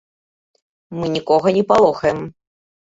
Мы 1.01 1.05
нікога 1.19 1.47
не 1.59 1.63
палохаем. 1.75 2.29